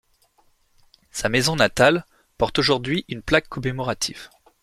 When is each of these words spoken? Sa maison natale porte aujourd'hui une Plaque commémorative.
Sa 1.11 1.29
maison 1.29 1.55
natale 1.55 2.07
porte 2.39 2.57
aujourd'hui 2.57 3.05
une 3.07 3.21
Plaque 3.21 3.47
commémorative. 3.49 4.29